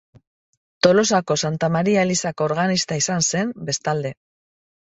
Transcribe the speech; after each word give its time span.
Tolosako 0.85 1.37
Santa 1.43 1.69
Maria 1.75 2.07
elizako 2.09 2.47
organista 2.53 3.01
izan 3.03 3.25
zen, 3.29 3.53
bestalde. 3.69 4.17